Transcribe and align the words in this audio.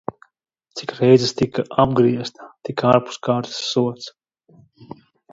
Cik 0.79 0.93
reizes 0.99 1.33
tik 1.41 1.59
apgriezta, 1.83 2.47
tik 2.69 2.83
ārpuskārtas 2.93 3.59
sods. 3.67 4.09